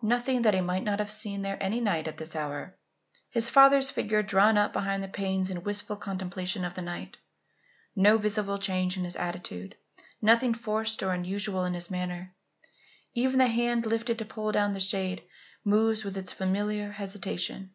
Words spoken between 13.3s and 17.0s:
the hand, lifted to pull down the shade, moves with its familiar